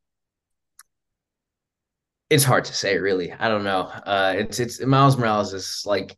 it's 2.30 2.44
hard 2.44 2.66
to 2.66 2.74
say, 2.74 2.98
really. 2.98 3.32
I 3.32 3.48
don't 3.48 3.64
know. 3.64 3.82
Uh, 3.82 4.36
it's 4.38 4.60
it's 4.60 4.84
Miles 4.84 5.18
Morales 5.18 5.54
is 5.54 5.84
like 5.86 6.18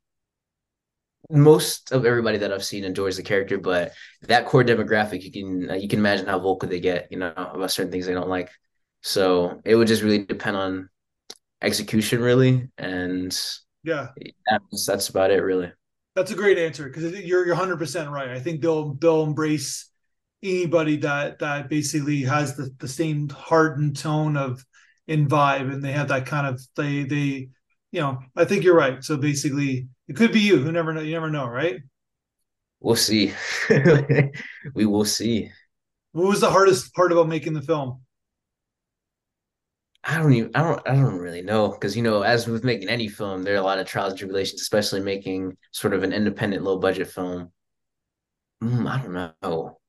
most 1.30 1.92
of 1.92 2.06
everybody 2.06 2.38
that 2.40 2.52
I've 2.52 2.64
seen 2.64 2.84
enjoys 2.84 3.18
the 3.18 3.24
character, 3.24 3.58
but 3.58 3.94
that 4.24 4.46
core 4.46 4.64
demographic, 4.64 5.22
you 5.22 5.32
can 5.32 5.70
uh, 5.72 5.76
you 5.76 5.88
can 5.88 6.00
imagine 6.00 6.28
how 6.28 6.40
vocal 6.40 6.68
they 6.70 6.80
get, 6.80 7.08
you 7.12 7.18
know, 7.18 7.34
about 7.36 7.72
certain 7.72 7.92
things 7.92 8.06
they 8.06 8.14
don't 8.14 8.30
like. 8.30 8.50
So 9.02 9.62
it 9.64 9.76
would 9.76 9.88
just 9.88 10.02
really 10.02 10.26
depend 10.26 10.58
on 10.58 10.90
execution, 11.62 12.22
really, 12.22 12.70
and 12.78 13.38
yeah, 13.84 14.10
that's, 14.50 14.86
that's 14.86 15.10
about 15.10 15.32
it, 15.32 15.42
really. 15.44 15.72
That's 16.16 16.32
a 16.32 16.36
great 16.36 16.58
answer 16.58 16.88
because 16.88 17.04
you're 17.20 17.46
you're 17.46 17.56
hundred 17.56 17.78
percent 17.78 18.10
right. 18.10 18.30
I 18.30 18.40
think 18.40 18.62
they'll 18.62 18.96
they'll 18.96 19.24
embrace 19.24 19.90
anybody 20.42 20.98
that 20.98 21.40
that 21.40 21.70
basically 21.70 22.24
has 22.24 22.56
the 22.56 22.74
the 22.80 22.88
same 22.88 23.30
heart 23.30 23.78
and 23.78 23.96
tone 23.96 24.36
of 24.36 24.66
in 25.10 25.28
vibe 25.28 25.74
and 25.74 25.84
they 25.84 25.92
have 25.92 26.08
that 26.10 26.28
kind 26.28 26.46
of 26.46 26.62
they 26.76 27.04
they 27.04 27.50
you 27.92 28.00
know 28.00 28.20
i 28.36 28.46
think 28.46 28.64
you're 28.64 28.76
right. 28.76 29.04
So 29.04 29.18
basically 29.18 29.88
it 30.08 30.16
could 30.16 30.32
be 30.32 30.40
you. 30.40 30.58
Who 30.58 30.72
never 30.72 30.94
know 30.94 31.02
you 31.02 31.14
never 31.14 31.32
know 31.32 31.48
right? 31.48 31.82
We'll 32.80 32.96
see. 32.96 33.34
We 34.76 34.86
will 34.86 35.06
see. 35.06 35.52
What 36.12 36.28
was 36.28 36.42
the 36.42 36.52
hardest 36.52 36.94
part 36.94 37.12
about 37.12 37.28
making 37.28 37.54
the 37.54 37.62
film? 37.62 38.02
I 40.04 40.18
don't 40.18 40.34
even 40.34 40.52
I 40.54 40.62
don't 40.62 40.88
I 40.88 40.94
don't 40.94 41.18
really 41.18 41.42
know. 41.42 41.70
Because 41.70 41.98
you 41.98 42.04
know 42.04 42.22
as 42.22 42.48
with 42.48 42.64
making 42.64 42.88
any 42.88 43.08
film 43.08 43.44
there 43.44 43.56
are 43.56 43.64
a 43.64 43.64
lot 43.64 43.80
of 43.80 43.88
trials 43.88 44.12
and 44.12 44.20
tribulations 44.20 44.62
especially 44.62 45.02
making 45.02 45.58
sort 45.72 45.96
of 45.96 46.04
an 46.04 46.14
independent 46.14 46.64
low 46.64 46.78
budget 46.78 47.08
film. 47.08 47.52
Mm, 48.64 48.88
I 48.88 49.02
don't 49.02 49.14
know. 49.42 49.80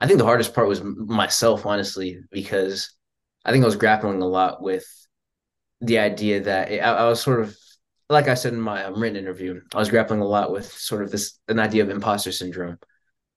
I 0.00 0.06
think 0.06 0.18
the 0.18 0.24
hardest 0.24 0.54
part 0.54 0.68
was 0.68 0.82
myself 0.82 1.66
honestly 1.66 2.20
because 2.30 2.97
I 3.48 3.50
think 3.50 3.62
I 3.62 3.66
was 3.66 3.76
grappling 3.76 4.20
a 4.20 4.26
lot 4.26 4.62
with 4.62 4.84
the 5.80 6.00
idea 6.00 6.42
that 6.42 6.70
I, 6.70 6.80
I, 6.80 7.08
was 7.08 7.22
sort 7.22 7.40
of, 7.40 7.56
like 8.10 8.28
I 8.28 8.34
said 8.34 8.52
in 8.52 8.60
my 8.60 8.84
um, 8.84 9.00
written 9.00 9.16
interview, 9.16 9.62
I 9.74 9.78
was 9.78 9.88
grappling 9.88 10.20
a 10.20 10.26
lot 10.26 10.52
with 10.52 10.70
sort 10.70 11.02
of 11.02 11.10
this 11.10 11.40
an 11.48 11.58
idea 11.58 11.82
of 11.82 11.88
imposter 11.88 12.30
syndrome. 12.30 12.76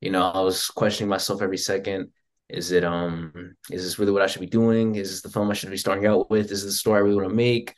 You 0.01 0.12
know, 0.12 0.24
I 0.24 0.41
was 0.41 0.68
questioning 0.68 1.10
myself 1.10 1.41
every 1.41 1.58
second. 1.58 2.10
Is 2.50 2.74
it 2.74 2.84
um 2.84 3.56
is 3.70 3.86
this 3.86 4.00
really 4.00 4.12
what 4.12 4.22
I 4.22 4.27
should 4.27 4.41
be 4.41 4.48
doing? 4.48 4.96
Is 4.96 5.12
this 5.12 5.22
the 5.22 5.30
film 5.30 5.50
I 5.50 5.53
should 5.53 5.70
be 5.70 5.77
starting 5.77 6.06
out 6.06 6.30
with? 6.30 6.51
Is 6.51 6.63
this 6.63 6.74
the 6.74 6.77
story 6.77 6.98
I 6.98 7.03
really 7.03 7.15
want 7.15 7.30
to 7.30 7.36
make? 7.36 7.74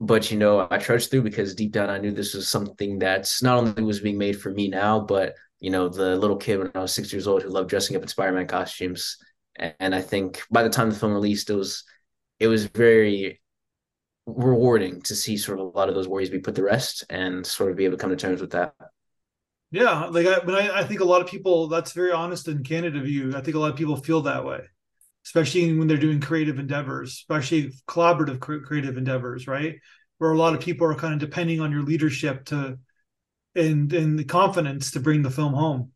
But 0.00 0.30
you 0.30 0.38
know, 0.38 0.66
I 0.70 0.78
trudged 0.78 1.10
through 1.10 1.22
because 1.22 1.54
deep 1.54 1.72
down 1.72 1.90
I 1.90 1.98
knew 1.98 2.12
this 2.12 2.32
was 2.32 2.48
something 2.48 2.98
that's 2.98 3.42
not 3.42 3.58
only 3.58 3.82
was 3.82 4.00
being 4.00 4.16
made 4.16 4.40
for 4.40 4.50
me 4.50 4.68
now, 4.68 5.00
but 5.00 5.34
you 5.60 5.68
know, 5.68 5.90
the 5.90 6.16
little 6.16 6.38
kid 6.38 6.60
when 6.60 6.70
I 6.74 6.80
was 6.80 6.94
six 6.94 7.12
years 7.12 7.26
old 7.26 7.42
who 7.42 7.50
loved 7.50 7.68
dressing 7.68 7.94
up 7.94 8.00
in 8.00 8.08
Spider-Man 8.08 8.46
costumes. 8.46 9.18
And 9.56 9.94
I 9.94 10.00
think 10.00 10.42
by 10.50 10.62
the 10.62 10.70
time 10.70 10.90
the 10.90 10.96
film 10.96 11.12
released, 11.12 11.50
it 11.50 11.54
was 11.54 11.84
it 12.40 12.48
was 12.48 12.66
very 12.66 13.40
rewarding 14.26 15.02
to 15.02 15.16
see 15.16 15.36
sort 15.36 15.58
of 15.58 15.66
a 15.66 15.78
lot 15.78 15.88
of 15.88 15.94
those 15.94 16.08
worries 16.08 16.30
be 16.30 16.38
put 16.38 16.54
to 16.56 16.62
rest 16.62 17.04
and 17.10 17.46
sort 17.46 17.70
of 17.70 17.76
be 17.76 17.84
able 17.84 17.96
to 17.96 18.00
come 18.00 18.10
to 18.10 18.16
terms 18.16 18.40
with 18.40 18.52
that. 18.52 18.74
Yeah, 19.70 20.04
like 20.06 20.26
I, 20.26 20.40
but 20.40 20.54
I, 20.54 20.80
I 20.80 20.84
think 20.84 21.00
a 21.00 21.04
lot 21.04 21.22
of 21.22 21.28
people 21.28 21.68
that's 21.68 21.92
very 21.92 22.12
honest 22.12 22.46
and 22.48 22.64
candid 22.66 22.96
of 22.96 23.08
you. 23.08 23.34
I 23.34 23.40
think 23.40 23.56
a 23.56 23.58
lot 23.58 23.70
of 23.70 23.76
people 23.76 23.96
feel 23.96 24.20
that 24.22 24.44
way, 24.44 24.60
especially 25.24 25.76
when 25.76 25.88
they're 25.88 25.96
doing 25.96 26.20
creative 26.20 26.58
endeavors, 26.58 27.12
especially 27.12 27.72
collaborative 27.88 28.40
creative 28.40 28.98
endeavors, 28.98 29.46
right? 29.46 29.76
Where 30.18 30.32
a 30.32 30.38
lot 30.38 30.54
of 30.54 30.60
people 30.60 30.86
are 30.86 30.94
kind 30.94 31.14
of 31.14 31.20
depending 31.20 31.60
on 31.60 31.72
your 31.72 31.82
leadership 31.82 32.44
to 32.46 32.78
and 33.54 33.92
and 33.92 34.18
the 34.18 34.24
confidence 34.24 34.92
to 34.92 35.00
bring 35.00 35.22
the 35.22 35.30
film 35.30 35.54
home. 35.54 35.92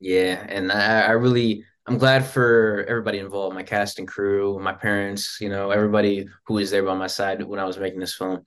Yeah, 0.00 0.44
and 0.48 0.72
I, 0.72 1.02
I 1.02 1.10
really 1.12 1.64
I'm 1.90 1.98
glad 1.98 2.24
for 2.24 2.84
everybody 2.88 3.18
involved, 3.18 3.56
my 3.56 3.64
cast 3.64 3.98
and 3.98 4.06
crew, 4.06 4.60
my 4.60 4.72
parents, 4.72 5.38
you 5.40 5.48
know, 5.48 5.72
everybody 5.72 6.28
who 6.46 6.54
was 6.54 6.70
there 6.70 6.84
by 6.84 6.94
my 6.94 7.08
side 7.08 7.42
when 7.42 7.58
I 7.58 7.64
was 7.64 7.78
making 7.78 7.98
this 7.98 8.14
film. 8.14 8.44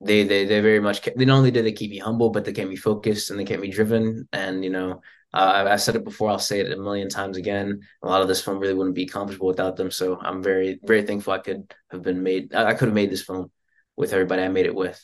They 0.00 0.24
they 0.24 0.44
they 0.44 0.60
very 0.60 0.80
much 0.80 1.00
they 1.02 1.24
not 1.24 1.36
only 1.36 1.52
did 1.52 1.64
they 1.64 1.70
keep 1.70 1.92
me 1.92 1.98
humble, 1.98 2.30
but 2.30 2.44
they 2.44 2.52
kept 2.52 2.68
me 2.68 2.74
focused 2.74 3.30
and 3.30 3.38
they 3.38 3.44
kept 3.44 3.62
me 3.62 3.70
driven. 3.70 4.28
And 4.32 4.64
you 4.64 4.70
know, 4.70 5.02
uh, 5.32 5.66
I, 5.68 5.76
said 5.76 5.94
it 5.94 6.02
before, 6.02 6.30
I'll 6.30 6.40
say 6.40 6.58
it 6.58 6.72
a 6.72 6.76
million 6.76 7.08
times 7.08 7.36
again. 7.36 7.80
A 8.02 8.08
lot 8.08 8.22
of 8.22 8.26
this 8.26 8.42
film 8.42 8.58
really 8.58 8.74
wouldn't 8.74 8.96
be 8.96 9.04
accomplishable 9.04 9.46
without 9.46 9.76
them. 9.76 9.92
So 9.92 10.18
I'm 10.20 10.42
very 10.42 10.80
very 10.82 11.02
thankful 11.02 11.32
I 11.32 11.38
could 11.38 11.72
have 11.92 12.02
been 12.02 12.24
made. 12.24 12.52
I 12.56 12.74
could 12.74 12.88
have 12.88 12.94
made 12.94 13.12
this 13.12 13.22
film 13.22 13.52
with 13.96 14.12
everybody 14.12 14.42
I 14.42 14.48
made 14.48 14.66
it 14.66 14.74
with. 14.74 15.00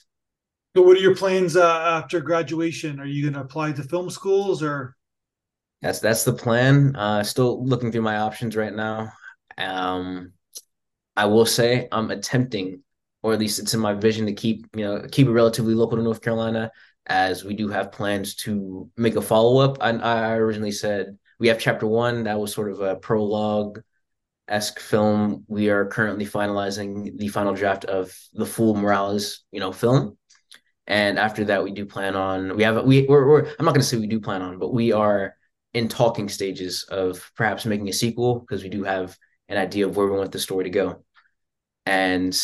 So, 0.75 0.83
what 0.83 0.97
are 0.97 1.01
your 1.01 1.15
plans 1.15 1.55
uh, 1.55 2.01
after 2.03 2.21
graduation? 2.21 2.99
Are 2.99 3.07
you 3.07 3.23
going 3.23 3.35
to 3.35 3.43
apply 3.43 3.71
to 3.73 3.85
film 3.85 4.11
schools 4.11 4.61
or? 4.61 4.97
That's 5.83 6.01
that's 6.01 6.25
the 6.25 6.33
plan. 6.33 6.95
Uh, 6.95 7.23
still 7.23 7.65
looking 7.65 7.91
through 7.91 8.03
my 8.03 8.19
options 8.19 8.57
right 8.57 8.75
now. 8.75 9.13
Um, 9.57 10.33
I 11.17 11.27
will 11.27 11.47
say 11.47 11.89
I'm 11.91 12.11
attempting, 12.11 12.83
or 13.23 13.33
at 13.33 13.39
least 13.39 13.59
it's 13.59 13.75
in 13.75 13.81
my 13.81 13.95
vision 13.95 14.27
to 14.27 14.33
keep 14.33 14.67
you 14.75 14.85
know 14.85 15.07
keep 15.11 15.27
it 15.27 15.33
relatively 15.33 15.75
local 15.75 15.97
to 15.97 16.03
North 16.03 16.21
Carolina, 16.23 16.71
as 17.07 17.45
we 17.45 17.55
do 17.55 17.69
have 17.69 17.93
plans 17.93 18.35
to 18.37 18.91
make 18.97 19.17
a 19.17 19.23
follow 19.23 19.61
up. 19.61 19.79
I, 19.81 19.91
I 19.91 20.37
originally 20.37 20.73
said 20.73 21.19
we 21.39 21.49
have 21.49 21.59
chapter 21.59 21.87
one 21.87 22.25
that 22.25 22.39
was 22.39 22.53
sort 22.53 22.71
of 22.71 22.81
a 22.81 22.97
prologue 22.97 23.81
esque 24.49 24.81
film. 24.81 25.45
We 25.49 25.71
are 25.71 25.87
currently 25.87 26.27
finalizing 26.27 27.17
the 27.17 27.29
final 27.29 27.55
draft 27.55 27.85
of 27.87 28.15
the 28.35 28.47
full 28.47 28.75
Morales, 28.75 29.45
you 29.53 29.61
know, 29.61 29.73
film 29.73 30.19
and 30.87 31.21
after 31.21 31.45
that, 31.45 31.63
we 31.63 31.71
do 31.71 31.87
plan 31.87 32.17
on 32.17 32.57
we 32.57 32.65
have 32.65 32.85
we 32.85 33.07
we're, 33.07 33.27
we're 33.27 33.47
I'm 33.59 33.65
not 33.65 33.73
going 33.73 33.81
to 33.81 33.87
say 33.87 33.97
we 33.97 34.09
do 34.09 34.21
plan 34.21 34.43
on, 34.43 34.59
but 34.59 34.75
we 34.75 34.93
are 34.93 35.37
in 35.73 35.89
talking 35.89 36.29
stages 36.29 36.85
of 36.85 37.31
perhaps 37.37 37.65
making 37.65 37.89
a 37.89 37.93
sequel 37.93 38.41
because 38.41 38.63
we 38.63 38.69
do 38.69 38.85
have 38.85 39.17
an 39.49 39.57
idea 39.57 39.87
of 39.87 39.97
where 39.97 40.07
we 40.07 40.19
want 40.19 40.33
the 40.33 40.39
story 40.39 40.65
to 40.65 40.71
go, 40.71 41.05
and 41.87 42.37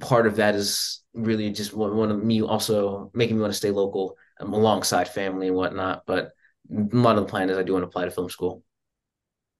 part 0.00 0.26
of 0.26 0.36
that 0.36 0.54
is 0.54 1.02
really 1.14 1.50
just 1.50 1.74
one 1.74 2.10
of 2.10 2.24
me 2.24 2.42
also 2.42 3.10
making 3.14 3.36
me 3.36 3.42
want 3.42 3.52
to 3.52 3.56
stay 3.56 3.70
local 3.70 4.16
um, 4.40 4.52
alongside 4.52 5.08
family 5.08 5.48
and 5.48 5.56
whatnot. 5.56 6.02
But 6.06 6.32
a 6.70 6.96
lot 6.96 7.16
of 7.16 7.24
the 7.24 7.30
plan 7.30 7.50
is 7.50 7.58
I 7.58 7.62
do 7.62 7.74
want 7.74 7.82
to 7.82 7.88
apply 7.88 8.06
to 8.06 8.10
film 8.10 8.30
school. 8.30 8.62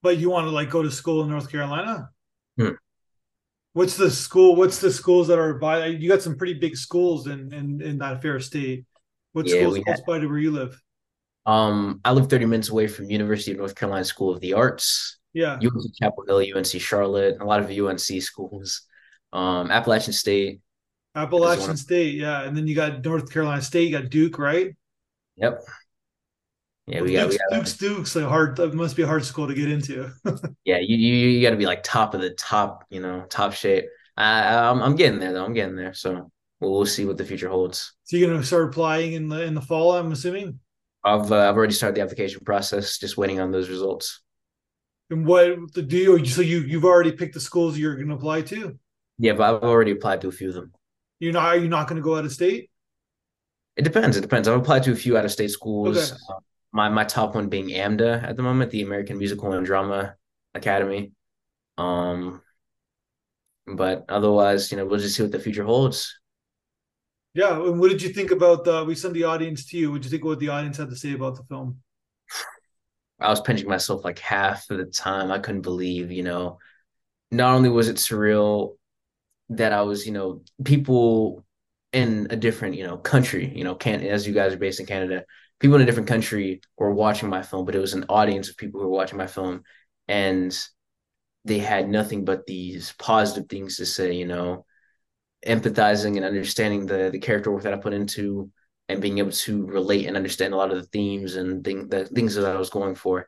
But 0.01 0.17
you 0.17 0.29
want 0.29 0.47
to 0.47 0.51
like 0.51 0.69
go 0.69 0.83
to 0.83 0.91
school 0.91 1.23
in 1.23 1.29
North 1.29 1.49
Carolina? 1.49 2.09
Hmm. 2.57 2.71
What's 3.73 3.95
the 3.97 4.11
school? 4.11 4.55
What's 4.55 4.79
the 4.79 4.91
schools 4.91 5.27
that 5.29 5.39
are 5.39 5.55
by? 5.55 5.87
You 5.87 6.09
got 6.09 6.21
some 6.21 6.37
pretty 6.37 6.55
big 6.55 6.75
schools 6.75 7.27
in 7.27 7.53
in, 7.53 7.81
in 7.81 7.97
that 7.99 8.21
fair 8.21 8.39
state. 8.39 8.85
What 9.31 9.47
yeah, 9.47 9.61
schools 9.61 9.79
close 9.79 10.01
by 10.05 10.19
to 10.19 10.27
where 10.27 10.37
you 10.37 10.51
live? 10.51 10.79
Um, 11.45 11.99
I 12.05 12.11
live 12.11 12.29
30 12.29 12.45
minutes 12.45 12.69
away 12.69 12.87
from 12.87 13.09
University 13.09 13.51
of 13.51 13.57
North 13.57 13.75
Carolina 13.75 14.05
School 14.05 14.31
of 14.31 14.39
the 14.39 14.53
Arts. 14.53 15.17
Yeah. 15.33 15.55
UNC 15.55 15.95
Chapel 15.99 16.23
Hill, 16.27 16.57
UNC 16.57 16.65
Charlotte, 16.65 17.37
a 17.41 17.45
lot 17.45 17.59
of 17.59 17.69
UNC 17.69 18.21
schools. 18.21 18.83
Um, 19.31 19.71
Appalachian 19.71 20.13
State. 20.13 20.61
Appalachian 21.15 21.77
State, 21.77 22.15
yeah. 22.15 22.43
And 22.43 22.55
then 22.55 22.67
you 22.67 22.75
got 22.75 23.03
North 23.03 23.31
Carolina 23.31 23.61
State, 23.61 23.89
you 23.89 23.99
got 23.99 24.09
Duke, 24.09 24.37
right? 24.37 24.75
Yep. 25.37 25.63
Yeah, 26.85 27.01
we 27.01 27.13
got, 27.13 27.29
Duke's, 27.29 27.33
we 27.33 27.37
got 27.37 27.57
Duke's 27.57 27.77
Duke's 27.77 28.15
a 28.15 28.27
hard. 28.27 28.59
It 28.59 28.73
must 28.73 28.95
be 28.95 29.03
a 29.03 29.07
hard 29.07 29.23
school 29.23 29.47
to 29.47 29.53
get 29.53 29.69
into. 29.69 30.11
yeah, 30.65 30.79
you 30.79 30.97
you, 30.97 31.29
you 31.29 31.41
got 31.41 31.51
to 31.51 31.57
be 31.57 31.65
like 31.65 31.81
top 31.81 32.13
of 32.13 32.21
the 32.21 32.31
top, 32.31 32.83
you 32.89 32.99
know, 32.99 33.25
top 33.29 33.53
shape. 33.53 33.85
I, 34.17 34.55
I'm 34.55 34.81
I'm 34.81 34.95
getting 34.95 35.19
there 35.19 35.31
though. 35.31 35.45
I'm 35.45 35.53
getting 35.53 35.77
there. 35.77 35.93
So 35.93 36.29
we'll, 36.59 36.73
we'll 36.73 36.85
see 36.85 37.05
what 37.05 37.17
the 37.17 37.23
future 37.23 37.47
holds. 37.47 37.93
So 38.03 38.17
you're 38.17 38.29
gonna 38.29 38.43
start 38.43 38.65
applying 38.69 39.13
in 39.13 39.29
the 39.29 39.43
in 39.43 39.53
the 39.53 39.61
fall. 39.61 39.95
I'm 39.95 40.11
assuming. 40.11 40.59
I've 41.03 41.31
uh, 41.31 41.49
I've 41.49 41.55
already 41.55 41.73
started 41.73 41.95
the 41.95 42.01
application 42.01 42.41
process. 42.45 42.97
Just 42.97 43.17
waiting 43.17 43.39
on 43.39 43.51
those 43.51 43.69
results. 43.69 44.21
And 45.09 45.25
what 45.25 45.73
the 45.73 45.81
do 45.81 45.97
you 45.97 46.25
so 46.25 46.41
you 46.41 46.59
you've 46.61 46.85
already 46.85 47.11
picked 47.11 47.33
the 47.33 47.39
schools 47.39 47.77
you're 47.77 47.95
going 47.95 48.07
to 48.07 48.15
apply 48.15 48.41
to? 48.43 48.77
Yeah, 49.17 49.33
but 49.33 49.55
I've 49.55 49.63
already 49.63 49.91
applied 49.91 50.21
to 50.21 50.27
a 50.27 50.31
few 50.31 50.49
of 50.49 50.55
them. 50.55 50.71
You're 51.19 51.33
not. 51.33 51.45
Are 51.45 51.57
you 51.57 51.67
not 51.67 51.87
going 51.87 51.97
to 51.97 52.03
go 52.03 52.17
out 52.17 52.25
of 52.25 52.31
state? 52.31 52.69
It 53.75 53.83
depends. 53.83 54.17
It 54.17 54.21
depends. 54.21 54.47
I've 54.47 54.59
applied 54.59 54.83
to 54.83 54.91
a 54.91 54.95
few 54.95 55.17
out 55.17 55.25
of 55.25 55.31
state 55.31 55.51
schools. 55.51 56.11
Okay. 56.11 56.21
Um, 56.29 56.39
my 56.71 56.89
my 56.89 57.03
top 57.03 57.35
one 57.35 57.49
being 57.49 57.67
AMDA 57.67 58.23
at 58.23 58.35
the 58.35 58.43
moment, 58.43 58.71
the 58.71 58.81
American 58.81 59.17
Musical 59.17 59.53
and 59.53 59.65
Drama 59.65 60.15
Academy. 60.55 61.11
Um, 61.77 62.41
but 63.67 64.05
otherwise, 64.09 64.71
you 64.71 64.77
know, 64.77 64.85
we'll 64.85 64.99
just 64.99 65.15
see 65.15 65.23
what 65.23 65.31
the 65.31 65.39
future 65.39 65.63
holds. 65.63 66.19
Yeah, 67.35 67.59
and 67.59 67.79
what 67.79 67.89
did 67.89 68.01
you 68.01 68.09
think 68.09 68.31
about 68.31 68.63
the? 68.63 68.83
We 68.83 68.95
sent 68.95 69.15
the 69.15 69.23
audience 69.23 69.65
to 69.67 69.77
you. 69.77 69.91
What 69.91 70.01
did 70.01 70.05
you 70.05 70.17
think 70.17 70.25
what 70.25 70.39
the 70.39 70.49
audience 70.49 70.77
had 70.77 70.89
to 70.89 70.95
say 70.95 71.13
about 71.13 71.35
the 71.35 71.43
film? 71.43 71.79
I 73.19 73.29
was 73.29 73.41
pinching 73.41 73.67
myself 73.67 74.03
like 74.03 74.19
half 74.19 74.69
of 74.69 74.77
the 74.77 74.85
time. 74.85 75.31
I 75.31 75.39
couldn't 75.39 75.61
believe, 75.61 76.11
you 76.11 76.23
know, 76.23 76.59
not 77.31 77.55
only 77.55 77.69
was 77.69 77.87
it 77.89 77.95
surreal 77.95 78.75
that 79.49 79.73
I 79.73 79.81
was, 79.81 80.05
you 80.05 80.11
know, 80.11 80.41
people 80.63 81.43
in 81.91 82.27
a 82.29 82.35
different, 82.35 82.75
you 82.75 82.85
know, 82.85 82.97
country, 82.97 83.51
you 83.55 83.63
know, 83.63 83.75
can 83.75 84.01
as 84.01 84.27
you 84.27 84.33
guys 84.33 84.53
are 84.53 84.57
based 84.57 84.79
in 84.79 84.85
Canada, 84.85 85.25
people 85.59 85.75
in 85.75 85.81
a 85.81 85.85
different 85.85 86.09
country 86.09 86.61
were 86.77 86.93
watching 86.93 87.29
my 87.29 87.41
film, 87.41 87.65
but 87.65 87.75
it 87.75 87.79
was 87.79 87.93
an 87.93 88.05
audience 88.09 88.49
of 88.49 88.57
people 88.57 88.79
who 88.81 88.87
were 88.87 88.93
watching 88.93 89.17
my 89.17 89.27
film, 89.27 89.63
and 90.07 90.67
they 91.45 91.59
had 91.59 91.89
nothing 91.89 92.25
but 92.25 92.45
these 92.45 92.93
positive 92.99 93.49
things 93.49 93.77
to 93.77 93.85
say. 93.85 94.13
You 94.13 94.27
know, 94.27 94.65
empathizing 95.47 96.15
and 96.17 96.25
understanding 96.25 96.85
the 96.85 97.09
the 97.11 97.19
character 97.19 97.51
work 97.51 97.63
that 97.63 97.73
I 97.73 97.77
put 97.77 97.93
into, 97.93 98.51
and 98.89 99.01
being 99.01 99.17
able 99.19 99.31
to 99.31 99.65
relate 99.65 100.07
and 100.07 100.17
understand 100.17 100.53
a 100.53 100.57
lot 100.57 100.71
of 100.71 100.77
the 100.77 100.87
themes 100.87 101.35
and 101.35 101.63
thing, 101.63 101.87
the 101.89 102.05
things 102.05 102.35
that 102.35 102.55
I 102.55 102.57
was 102.57 102.69
going 102.69 102.95
for. 102.95 103.27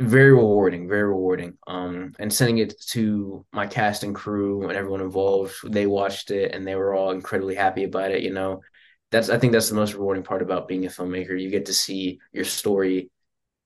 Very 0.00 0.32
rewarding, 0.32 0.88
very 0.88 1.02
rewarding. 1.04 1.58
Um, 1.66 2.14
and 2.20 2.32
sending 2.32 2.58
it 2.58 2.80
to 2.90 3.44
my 3.52 3.66
cast 3.66 4.04
and 4.04 4.14
crew 4.14 4.68
and 4.68 4.76
everyone 4.76 5.00
involved, 5.00 5.54
they 5.64 5.86
watched 5.86 6.30
it 6.30 6.54
and 6.54 6.64
they 6.64 6.76
were 6.76 6.94
all 6.94 7.10
incredibly 7.10 7.56
happy 7.56 7.82
about 7.82 8.12
it. 8.12 8.22
You 8.22 8.32
know, 8.32 8.62
that's 9.10 9.28
I 9.28 9.38
think 9.38 9.52
that's 9.52 9.68
the 9.68 9.74
most 9.74 9.94
rewarding 9.94 10.22
part 10.22 10.42
about 10.42 10.68
being 10.68 10.86
a 10.86 10.88
filmmaker. 10.88 11.40
You 11.40 11.50
get 11.50 11.66
to 11.66 11.74
see 11.74 12.20
your 12.32 12.44
story, 12.44 13.10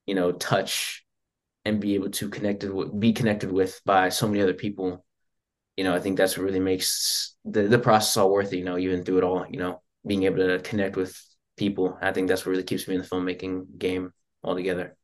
you 0.06 0.14
know, 0.14 0.32
touch 0.32 1.04
and 1.64 1.80
be 1.80 1.94
able 1.94 2.10
to 2.10 2.28
connected 2.30 2.72
with, 2.72 2.98
be 2.98 3.12
connected 3.12 3.52
with 3.52 3.80
by 3.84 4.08
so 4.08 4.26
many 4.26 4.42
other 4.42 4.54
people. 4.54 5.04
You 5.76 5.84
know, 5.84 5.94
I 5.94 6.00
think 6.00 6.16
that's 6.16 6.36
what 6.36 6.44
really 6.44 6.60
makes 6.60 7.36
the 7.44 7.62
the 7.62 7.78
process 7.78 8.16
all 8.16 8.30
worth 8.30 8.52
it. 8.52 8.58
You 8.58 8.64
know, 8.64 8.78
even 8.78 9.04
through 9.04 9.18
it 9.18 9.24
all, 9.24 9.46
you 9.48 9.58
know, 9.58 9.82
being 10.06 10.24
able 10.24 10.38
to 10.38 10.58
connect 10.60 10.96
with 10.96 11.18
people. 11.56 11.98
I 12.00 12.12
think 12.12 12.28
that's 12.28 12.44
what 12.44 12.50
really 12.50 12.64
keeps 12.64 12.88
me 12.88 12.94
in 12.94 13.00
the 13.00 13.06
filmmaking 13.06 13.78
game 13.78 14.12
altogether. 14.42 14.96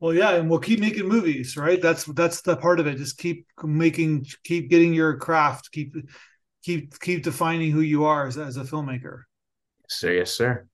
Well, 0.00 0.14
yeah, 0.14 0.32
and 0.32 0.50
we'll 0.50 0.58
keep 0.58 0.80
making 0.80 1.06
movies, 1.06 1.56
right? 1.56 1.80
That's 1.80 2.04
that's 2.04 2.42
the 2.42 2.56
part 2.56 2.80
of 2.80 2.88
it. 2.88 2.96
Just 2.98 3.18
keep 3.18 3.46
making, 3.62 4.26
keep 4.42 4.68
getting 4.68 4.92
your 4.92 5.16
craft, 5.16 5.70
keep 5.70 5.94
keep 6.64 6.98
keep 6.98 7.22
defining 7.22 7.70
who 7.70 7.82
you 7.82 8.04
are 8.04 8.26
as, 8.26 8.36
as 8.36 8.56
a 8.56 8.64
filmmaker. 8.64 9.22
Sir, 9.88 10.12
yes, 10.12 10.32
sir. 10.32 10.66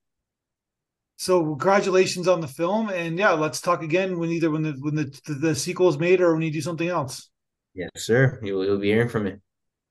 So 1.18 1.42
congratulations 1.44 2.26
on 2.26 2.40
the 2.40 2.48
film, 2.48 2.88
and 2.88 3.18
yeah, 3.18 3.32
let's 3.32 3.60
talk 3.60 3.82
again 3.82 4.18
when 4.18 4.30
either 4.30 4.50
when 4.50 4.62
the 4.62 4.72
when 4.80 4.94
the 4.94 5.20
the, 5.26 5.34
the 5.34 5.54
sequel 5.54 5.88
is 5.88 5.98
made 5.98 6.22
or 6.22 6.32
when 6.32 6.42
you 6.42 6.50
do 6.50 6.62
something 6.62 6.88
else. 6.88 7.28
Yes, 7.78 7.90
sir. 7.94 8.40
You 8.42 8.56
will, 8.56 8.64
you'll 8.64 8.78
be 8.78 8.88
hearing 8.88 9.08
from 9.08 9.22
me. 9.22 9.36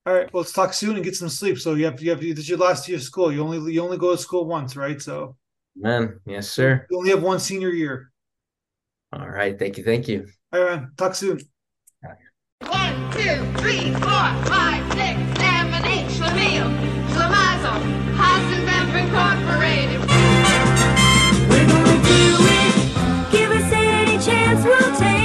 All 0.06 0.13
right. 0.13 0.32
Well, 0.34 0.41
let's 0.41 0.51
talk 0.51 0.74
soon 0.74 0.96
and 0.96 1.06
get 1.06 1.15
some 1.15 1.29
sleep. 1.29 1.58
So 1.58 1.75
you 1.75 1.86
have 1.86 2.01
you 2.01 2.10
have 2.10 2.20
this 2.20 2.39
is 2.39 2.50
your 2.50 2.58
last 2.58 2.86
year 2.89 2.98
of 2.98 3.03
school. 3.03 3.32
You 3.32 3.41
only 3.41 3.72
you 3.72 3.82
only 3.82 3.98
go 3.98 4.12
to 4.12 4.17
school 4.17 4.46
once, 4.46 4.75
right? 4.75 5.01
So. 5.01 5.38
Man, 5.74 6.20
yes, 6.25 6.50
sir. 6.50 6.86
You 6.89 6.98
only 6.98 7.12
have 7.12 7.24
one 7.24 7.39
senior 7.39 7.70
year. 7.70 8.12
All 9.13 9.29
right. 9.29 9.58
Thank 9.58 9.77
you. 9.77 9.86
Thank 9.86 10.10
you. 10.10 10.27
All 10.51 10.60
right, 10.60 10.82
man. 10.82 10.91
Talk 10.98 11.15
soon. 11.15 11.39
One, 12.60 13.12
two, 13.12 13.38
three, 13.62 13.94
four, 13.94 14.27
five, 14.51 14.84
six, 14.91 15.17
seven, 15.39 15.86
eight. 15.86 16.08
Schlemiel, 16.12 16.67
Schlemazel, 17.13 17.79
Hasenpfeffer 18.20 19.00
Incorporated. 19.00 20.01
We're 21.50 21.67
gonna 21.67 22.03
do 22.03 22.25
it. 22.51 23.32
Give 23.32 23.51
us 23.51 23.72
any 23.72 24.17
chance, 24.20 24.65
we'll 24.65 24.98
take. 24.98 25.16